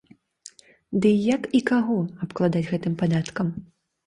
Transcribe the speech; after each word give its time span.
Дый 1.03 1.17
як 1.35 1.45
і 1.59 1.61
каго 1.69 1.99
абкладаць 2.27 2.63
гэтым 2.71 2.97
падаткам? 3.05 3.53